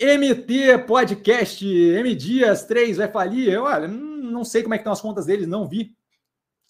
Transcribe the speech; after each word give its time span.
MT 0.00 0.78
Podcast, 0.86 1.66
M 1.66 2.14
Dias 2.14 2.64
3 2.64 2.98
vai 2.98 3.08
falir. 3.08 3.52
Eu, 3.52 3.64
olha, 3.64 3.88
não 3.88 4.44
sei 4.44 4.62
como 4.62 4.74
é 4.74 4.78
que 4.78 4.82
estão 4.82 4.92
as 4.92 5.00
contas 5.00 5.26
deles, 5.26 5.48
não 5.48 5.68
vi 5.68 5.96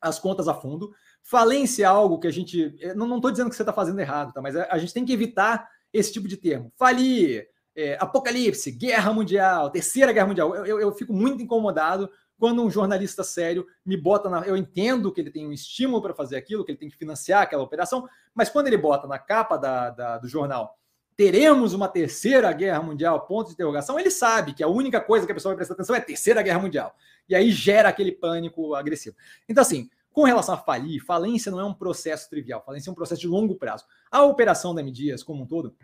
as 0.00 0.18
contas 0.18 0.46
a 0.46 0.54
fundo. 0.54 0.92
Falência 1.22 1.82
é 1.82 1.86
algo 1.86 2.20
que 2.20 2.28
a 2.28 2.30
gente. 2.30 2.76
Não 2.94 3.16
estou 3.16 3.32
dizendo 3.32 3.50
que 3.50 3.56
você 3.56 3.62
está 3.62 3.72
fazendo 3.72 3.98
errado, 3.98 4.32
tá? 4.32 4.40
Mas 4.40 4.54
a, 4.54 4.68
a, 4.70 4.78
gente 4.78 4.94
tem 4.94 5.04
que 5.04 5.12
evitar 5.12 5.68
esse 5.92 6.12
tipo 6.12 6.28
de 6.28 6.36
termo. 6.36 6.72
Falir, 6.76 7.48
é, 7.74 7.96
apocalipse, 8.00 8.70
guerra 8.70 9.12
mundial, 9.12 9.70
terceira 9.70 10.12
guerra 10.12 10.28
mundial. 10.28 10.54
Eu, 10.54 10.64
eu, 10.64 10.80
eu, 10.80 10.92
fico 10.92 11.12
muito 11.12 11.42
incomodado 11.42 12.08
quando 12.38 12.62
um 12.62 12.70
jornalista 12.70 13.24
sério 13.24 13.66
me 13.84 13.96
bota 13.96 14.30
na. 14.30 14.46
Eu 14.46 14.56
entendo 14.56 15.12
que 15.12 15.20
ele 15.20 15.32
tem 15.32 15.48
um 15.48 15.52
estímulo 15.52 16.00
para 16.00 16.14
fazer 16.14 16.36
aquilo, 16.36 16.64
que 16.64 16.70
ele 16.70 16.78
tem 16.78 16.88
que 16.88 16.96
financiar 16.96 17.42
aquela 17.42 17.64
operação, 17.64 18.08
mas 18.32 18.48
quando 18.48 18.68
ele 18.68 18.78
bota 18.78 19.08
na 19.08 19.18
capa 19.18 19.56
da, 19.56 19.90
da, 19.90 20.18
do 20.18 20.28
jornal 20.28 20.78
teremos 21.16 21.72
uma 21.72 21.88
terceira 21.88 22.52
guerra 22.52 22.82
mundial, 22.82 23.26
ponto 23.26 23.48
de 23.48 23.54
interrogação, 23.54 23.98
ele 23.98 24.10
sabe 24.10 24.52
que 24.52 24.62
a 24.62 24.68
única 24.68 25.00
coisa 25.00 25.24
que 25.24 25.32
a 25.32 25.34
pessoa 25.34 25.52
vai 25.52 25.56
prestar 25.56 25.74
atenção 25.74 25.96
é 25.96 26.00
terceira 26.00 26.42
guerra 26.42 26.58
mundial. 26.58 26.94
E 27.28 27.34
aí 27.34 27.50
gera 27.50 27.88
aquele 27.88 28.12
pânico 28.12 28.74
agressivo. 28.74 29.16
Então, 29.48 29.62
assim, 29.62 29.88
com 30.12 30.24
relação 30.24 30.54
a 30.54 30.58
falir, 30.58 31.02
falência 31.04 31.50
não 31.50 31.58
é 31.58 31.64
um 31.64 31.72
processo 31.72 32.28
trivial, 32.28 32.62
falência 32.64 32.90
é 32.90 32.92
um 32.92 32.94
processo 32.94 33.20
de 33.20 33.28
longo 33.28 33.54
prazo. 33.56 33.84
A 34.10 34.22
operação 34.24 34.74
da 34.74 34.82
M 34.82 34.90
Dias, 34.90 35.22
como 35.22 35.42
um 35.42 35.46
todo, 35.46 35.74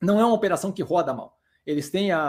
não 0.00 0.20
é 0.20 0.24
uma 0.24 0.34
operação 0.34 0.72
que 0.72 0.82
roda 0.82 1.14
mal. 1.14 1.38
Eles 1.64 1.90
têm 1.90 2.10
a, 2.10 2.20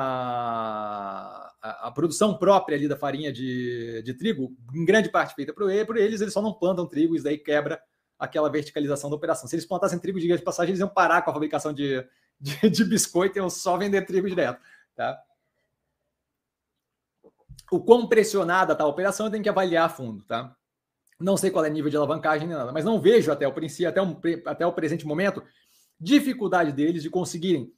a, 1.62 1.88
a 1.88 1.92
produção 1.92 2.38
própria 2.38 2.76
ali 2.76 2.88
da 2.88 2.98
farinha 2.98 3.32
de, 3.32 4.02
de 4.04 4.14
trigo, 4.14 4.56
em 4.76 4.86
grande 4.86 5.10
parte 5.10 5.34
feita 5.34 5.54
por, 5.54 5.64
por 5.86 5.98
eles, 5.98 6.22
eles 6.22 6.34
só 6.34 6.42
não 6.42 6.54
plantam 6.54 6.86
trigo, 6.86 7.16
isso 7.16 7.24
daí 7.24 7.38
quebra 7.38 7.82
aquela 8.20 8.50
verticalização 8.50 9.10
da 9.10 9.16
operação. 9.16 9.48
Se 9.48 9.56
eles 9.56 9.66
plantassem 9.66 9.98
trigo 9.98 10.20
de 10.20 10.38
passagem, 10.40 10.72
eles 10.72 10.82
iam 10.82 10.90
parar 10.90 11.22
com 11.22 11.32
a 11.32 11.34
fabricação 11.34 11.72
de, 11.72 12.06
de, 12.40 12.70
de 12.70 12.86
biscoito 12.86 13.38
e 13.38 13.40
iam 13.40 13.50
só 13.50 13.78
vender 13.78 14.06
trigo 14.06 14.28
direto. 14.28 14.62
Tá? 14.96 15.22
O 17.72 17.80
quão 17.80 18.08
pressionada 18.08 18.74
está 18.74 18.84
a 18.84 18.88
operação 18.88 19.26
eu 19.26 19.32
tenho 19.32 19.44
que 19.44 19.50
avaliar 19.50 19.86
a 19.86 19.90
fundo. 19.90 20.24
Tá? 20.24 20.56
Não 21.20 21.38
sei 21.38 21.52
qual 21.52 21.66
é 21.66 21.70
o 21.70 21.74
nível 21.74 21.90
de 21.90 21.98
alavancagem 21.98 22.48
nem 22.48 22.58
nada, 22.58 22.72
mas 22.72 22.86
não 22.86 23.02
vejo 23.02 23.32
até 23.32 23.48
o 23.48 23.54
princípio, 23.54 23.90
até, 23.90 24.02
um, 24.02 24.20
até 24.46 24.66
o 24.66 24.74
presente 24.74 25.06
momento, 25.06 25.44
dificuldade 26.00 26.72
deles 26.72 27.04
de 27.04 27.10
conseguirem 27.10 27.74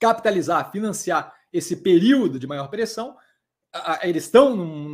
capitalizar, 0.00 0.70
financiar 0.70 1.34
esse 1.52 1.76
período 1.76 2.38
de 2.38 2.46
maior 2.46 2.68
pressão 2.68 3.16
eles 4.02 4.24
estão 4.24 4.54
num, 4.54 4.88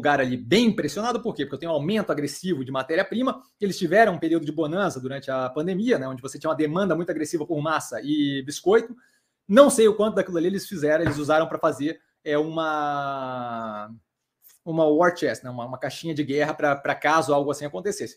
lugar 0.00 0.18
ali 0.18 0.36
bem 0.36 0.66
impressionado, 0.66 1.20
por 1.20 1.34
quê? 1.34 1.44
Porque 1.44 1.58
tem 1.58 1.68
um 1.68 1.72
aumento 1.72 2.10
agressivo 2.10 2.64
de 2.64 2.72
matéria-prima, 2.72 3.42
eles 3.60 3.78
tiveram 3.78 4.14
um 4.14 4.18
período 4.18 4.46
de 4.46 4.52
bonança 4.52 4.98
durante 4.98 5.30
a 5.30 5.50
pandemia, 5.50 5.98
né, 5.98 6.08
onde 6.08 6.22
você 6.22 6.38
tinha 6.38 6.48
uma 6.48 6.56
demanda 6.56 6.96
muito 6.96 7.10
agressiva 7.10 7.46
por 7.46 7.60
massa 7.60 8.00
e 8.02 8.42
biscoito. 8.42 8.96
Não 9.46 9.68
sei 9.68 9.86
o 9.86 9.94
quanto 9.94 10.14
daquilo 10.14 10.38
ali 10.38 10.46
eles 10.46 10.66
fizeram, 10.66 11.04
eles 11.04 11.18
usaram 11.18 11.46
para 11.46 11.58
fazer 11.58 12.00
é, 12.24 12.38
uma, 12.38 13.90
uma 14.64 14.86
war 14.86 15.14
chest, 15.14 15.44
né, 15.44 15.50
uma, 15.50 15.66
uma 15.66 15.78
caixinha 15.78 16.14
de 16.14 16.24
guerra 16.24 16.54
para 16.54 16.94
caso 16.94 17.34
algo 17.34 17.50
assim 17.50 17.66
acontecesse. 17.66 18.16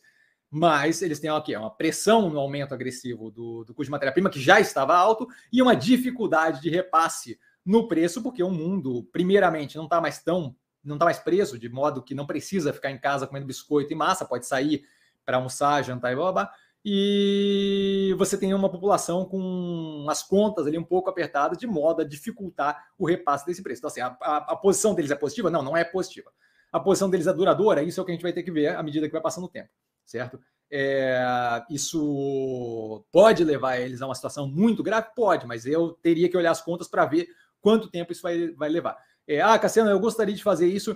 Mas 0.49 1.01
eles 1.01 1.19
têm 1.19 1.29
aqui 1.29 1.55
uma 1.55 1.75
pressão 1.75 2.29
no 2.29 2.39
aumento 2.39 2.73
agressivo 2.73 3.29
do, 3.29 3.65
do 3.65 3.73
custo 3.73 3.85
de 3.85 3.91
matéria-prima, 3.91 4.29
que 4.29 4.39
já 4.39 4.59
estava 4.59 4.95
alto, 4.95 5.27
e 5.51 5.61
uma 5.61 5.75
dificuldade 5.75 6.61
de 6.61 6.69
repasse 6.69 7.37
no 7.65 7.87
preço, 7.87 8.21
porque 8.21 8.43
o 8.43 8.51
mundo, 8.51 9.03
primeiramente, 9.11 9.77
não 9.77 9.85
está 9.85 9.99
mais 9.99 10.21
tão, 10.21 10.55
não 10.83 10.95
está 10.95 11.05
mais 11.05 11.19
preso, 11.19 11.57
de 11.57 11.69
modo 11.69 12.01
que 12.01 12.13
não 12.13 12.25
precisa 12.25 12.73
ficar 12.73 12.91
em 12.91 12.99
casa 12.99 13.27
comendo 13.27 13.45
biscoito 13.45 13.91
e 13.93 13.95
massa, 13.95 14.25
pode 14.25 14.45
sair 14.45 14.85
para 15.25 15.37
almoçar, 15.37 15.83
jantar 15.83 16.11
e 16.11 16.15
blá, 16.15 16.31
blá, 16.31 16.43
blá. 16.43 16.53
E 16.85 18.13
você 18.17 18.37
tem 18.37 18.53
uma 18.53 18.69
população 18.69 19.23
com 19.23 20.05
as 20.09 20.21
contas 20.21 20.67
ali 20.67 20.77
um 20.77 20.83
pouco 20.83 21.09
apertadas, 21.09 21.57
de 21.57 21.65
modo 21.65 22.01
a 22.01 22.05
dificultar 22.05 22.89
o 22.97 23.05
repasse 23.05 23.45
desse 23.45 23.63
preço. 23.63 23.79
Então, 23.79 23.87
assim, 23.87 24.01
a, 24.01 24.17
a, 24.21 24.37
a 24.51 24.55
posição 24.55 24.93
deles 24.93 25.09
é 25.09 25.15
positiva? 25.15 25.49
Não, 25.49 25.63
não 25.63 25.77
é 25.77 25.85
positiva. 25.85 26.29
A 26.71 26.79
posição 26.79 27.09
deles 27.09 27.27
é 27.27 27.33
duradoura? 27.33 27.83
Isso 27.83 27.99
é 27.99 28.03
o 28.03 28.05
que 28.05 28.11
a 28.11 28.15
gente 28.15 28.23
vai 28.23 28.33
ter 28.33 28.43
que 28.43 28.51
ver 28.51 28.75
à 28.75 28.83
medida 28.83 29.07
que 29.07 29.13
vai 29.13 29.21
passando 29.21 29.45
o 29.45 29.49
tempo, 29.49 29.69
certo? 30.05 30.41
É, 30.69 31.23
isso 31.69 33.05
pode 33.11 33.43
levar 33.45 33.77
eles 33.79 34.01
a 34.01 34.07
uma 34.07 34.15
situação 34.15 34.47
muito 34.47 34.83
grave? 34.83 35.07
Pode, 35.15 35.45
mas 35.45 35.65
eu 35.65 35.93
teria 36.01 36.27
que 36.27 36.35
olhar 36.35 36.51
as 36.51 36.61
contas 36.61 36.87
para 36.87 37.05
ver 37.05 37.27
quanto 37.61 37.89
tempo 37.89 38.11
isso 38.11 38.23
vai, 38.23 38.49
vai 38.49 38.67
levar. 38.67 38.97
É, 39.27 39.41
ah, 39.41 39.57
Cassiano, 39.57 39.89
eu 39.89 39.99
gostaria 39.99 40.35
de 40.35 40.43
fazer 40.43 40.67
isso, 40.67 40.95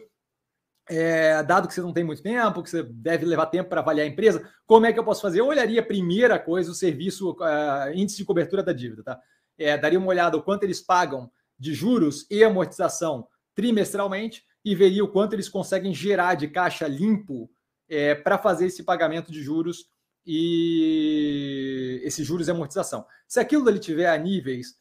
é, 0.89 1.41
dado 1.43 1.67
que 1.67 1.73
você 1.73 1.81
não 1.81 1.93
tem 1.93 2.03
muito 2.03 2.23
tempo, 2.23 2.63
que 2.63 2.69
você 2.69 2.83
deve 2.83 3.25
levar 3.25 3.47
tempo 3.47 3.69
para 3.69 3.81
avaliar 3.81 4.05
a 4.05 4.09
empresa, 4.09 4.49
como 4.65 4.85
é 4.85 4.93
que 4.93 4.99
eu 4.99 5.03
posso 5.03 5.21
fazer? 5.21 5.39
Eu 5.39 5.47
olharia, 5.47 5.85
primeira 5.85 6.39
coisa, 6.39 6.71
o 6.71 6.75
serviço, 6.75 7.31
uh, 7.31 7.91
índice 7.93 8.17
de 8.17 8.25
cobertura 8.25 8.63
da 8.63 8.73
dívida, 8.73 9.03
tá? 9.03 9.19
É, 9.57 9.77
daria 9.77 9.99
uma 9.99 10.07
olhada 10.07 10.37
o 10.37 10.43
quanto 10.43 10.63
eles 10.63 10.81
pagam 10.81 11.31
de 11.57 11.73
juros 11.73 12.27
e 12.29 12.43
amortização 12.43 13.27
trimestralmente 13.55 14.43
e 14.63 14.75
veria 14.75 15.03
o 15.03 15.07
quanto 15.07 15.33
eles 15.33 15.49
conseguem 15.49 15.93
gerar 15.93 16.35
de 16.35 16.47
caixa 16.47 16.87
limpo 16.87 17.49
é, 17.89 18.13
para 18.13 18.37
fazer 18.37 18.67
esse 18.67 18.83
pagamento 18.83 19.31
de 19.31 19.41
juros 19.41 19.89
e 20.25 22.01
esses 22.03 22.25
juros 22.25 22.47
e 22.47 22.51
amortização. 22.51 23.05
Se 23.27 23.39
aquilo 23.39 23.67
ali 23.67 23.79
tiver 23.79 24.09
a 24.09 24.17
níveis 24.17 24.75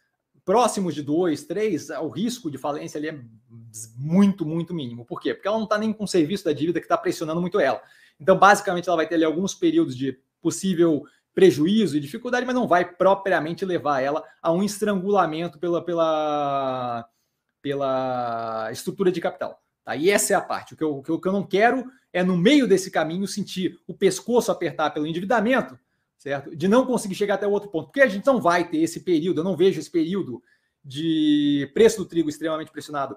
próximos 0.46 0.94
de 0.94 1.02
dois, 1.02 1.44
três, 1.44 1.90
o 1.90 2.08
risco 2.08 2.48
de 2.48 2.56
falência 2.56 2.98
ali 2.98 3.08
é 3.08 3.18
muito, 3.98 4.46
muito 4.46 4.72
mínimo. 4.72 5.04
Por 5.04 5.20
quê? 5.20 5.34
Porque 5.34 5.48
ela 5.48 5.56
não 5.56 5.64
está 5.64 5.76
nem 5.76 5.92
com 5.92 6.04
o 6.04 6.08
serviço 6.08 6.44
da 6.44 6.52
dívida 6.52 6.78
que 6.78 6.86
está 6.86 6.96
pressionando 6.96 7.40
muito 7.40 7.58
ela. 7.58 7.82
Então, 8.18 8.38
basicamente, 8.38 8.88
ela 8.88 8.96
vai 8.96 9.08
ter 9.08 9.16
ali 9.16 9.24
alguns 9.24 9.54
períodos 9.54 9.96
de 9.96 10.16
possível 10.40 11.04
prejuízo 11.34 11.96
e 11.96 12.00
dificuldade, 12.00 12.46
mas 12.46 12.54
não 12.54 12.68
vai 12.68 12.84
propriamente 12.84 13.64
levar 13.64 14.00
ela 14.00 14.24
a 14.40 14.52
um 14.52 14.62
estrangulamento 14.62 15.58
pela, 15.58 15.82
pela, 15.82 17.08
pela 17.60 18.70
estrutura 18.70 19.10
de 19.10 19.20
capital. 19.20 19.60
Tá? 19.84 19.96
E 19.96 20.08
essa 20.08 20.32
é 20.32 20.36
a 20.36 20.40
parte. 20.40 20.74
O 20.74 20.76
que, 20.76 20.84
eu, 20.84 20.96
o 20.96 21.20
que 21.20 21.28
eu 21.28 21.32
não 21.32 21.42
quero 21.42 21.84
é, 22.12 22.22
no 22.22 22.36
meio 22.36 22.68
desse 22.68 22.90
caminho, 22.90 23.26
sentir 23.26 23.78
o 23.84 23.92
pescoço 23.92 24.52
apertar 24.52 24.90
pelo 24.90 25.08
endividamento 25.08 25.76
certo? 26.18 26.54
De 26.54 26.68
não 26.68 26.86
conseguir 26.86 27.14
chegar 27.14 27.34
até 27.34 27.46
outro 27.46 27.70
ponto, 27.70 27.86
porque 27.86 28.00
a 28.00 28.06
gente 28.06 28.26
não 28.26 28.40
vai 28.40 28.68
ter 28.68 28.78
esse 28.78 29.00
período, 29.00 29.40
eu 29.40 29.44
não 29.44 29.56
vejo 29.56 29.80
esse 29.80 29.90
período 29.90 30.42
de 30.84 31.70
preço 31.74 31.98
do 31.98 32.04
trigo 32.06 32.28
extremamente 32.28 32.70
pressionado 32.70 33.16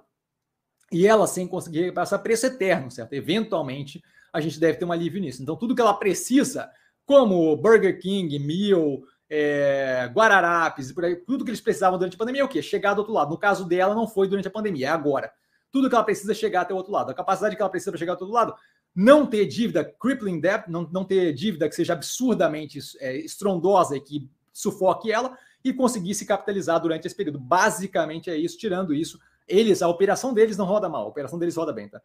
e 0.92 1.06
ela 1.06 1.28
sem 1.28 1.48
conseguir 1.48 1.94
passar 1.94 2.20
preço 2.20 2.48
eterno, 2.48 2.90
certo? 2.90 3.14
Eventualmente 3.14 4.02
a 4.34 4.40
gente 4.42 4.60
deve 4.60 4.78
ter 4.78 4.86
um 4.86 4.92
alívio 4.92 5.22
nisso. 5.22 5.42
Então, 5.42 5.56
tudo 5.56 5.76
que 5.76 5.82
ela 5.82 5.94
precisa, 5.94 6.70
como 7.06 7.56
Burger 7.58 8.00
King, 8.00 8.38
Meal, 8.40 9.02
é, 9.30 10.10
Guararapes, 10.14 10.92
por 10.92 11.06
aí, 11.06 11.16
tudo 11.16 11.44
que 11.44 11.52
eles 11.52 11.62
precisavam 11.62 11.98
durante 11.98 12.16
a 12.16 12.18
pandemia 12.18 12.42
é 12.42 12.46
o 12.46 12.48
quê? 12.48 12.62
Chegar 12.62 12.94
do 12.94 13.00
outro 13.00 13.14
lado. 13.14 13.30
No 13.30 13.38
caso 13.38 13.68
dela, 13.68 13.94
não 13.94 14.08
foi 14.08 14.28
durante 14.28 14.48
a 14.48 14.52
pandemia, 14.52 14.88
é 14.88 14.90
agora. 14.90 15.32
Tudo 15.72 15.90
que 15.90 15.96
ela 15.96 16.04
precisa 16.04 16.32
é 16.32 16.36
chegar 16.36 16.62
até 16.62 16.74
o 16.74 16.78
outro 16.78 16.92
lado. 16.92 17.12
A 17.12 17.14
capacidade 17.14 17.56
que 17.56 17.62
ela 17.62 17.70
precisa 17.70 17.92
para 17.92 18.00
chegar 18.00 18.14
até 18.14 18.24
o 18.24 18.28
outro 18.28 18.36
lado 18.36 18.56
não 18.96 19.26
ter 19.26 19.46
dívida, 19.46 19.84
crippling 19.84 20.40
debt, 20.40 20.70
não, 20.70 20.90
não 20.92 21.06
ter 21.06 21.34
dívida 21.34 21.70
que 21.70 21.76
seja 21.76 21.94
absurdamente 21.94 22.80
é, 23.00 23.18
estrondosa 23.18 23.96
e 23.96 24.02
que 24.02 24.30
sufoque 24.52 25.12
ela, 25.12 25.38
e 25.64 25.74
conseguir 25.74 26.14
se 26.16 26.26
capitalizar 26.26 26.80
durante 26.82 27.06
esse 27.06 27.16
período. 27.16 27.40
Basicamente 27.40 28.30
é 28.30 28.36
isso, 28.36 28.58
tirando 28.58 28.94
isso, 28.94 29.20
eles, 29.48 29.82
a 29.82 29.88
operação 29.88 30.34
deles 30.34 30.58
não 30.58 30.66
roda 30.66 30.88
mal, 30.88 31.06
a 31.06 31.10
operação 31.10 31.40
deles 31.40 31.56
roda 31.56 31.74
bem, 31.74 31.90
tá? 31.90 32.02